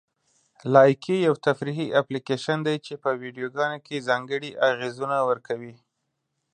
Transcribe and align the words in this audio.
لایکي 0.73 1.15
یو 1.27 1.33
تفریحي 1.47 1.87
اپلیکیشن 2.01 2.57
دی 2.67 2.75
چې 2.85 2.93
په 3.03 3.09
ویډیوګانو 3.21 3.77
کې 3.85 4.05
ځانګړي 4.07 4.49
اغېزونه 4.69 5.17
ورکوي. 5.29 5.75